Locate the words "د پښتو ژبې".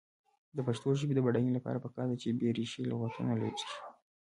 0.55-1.13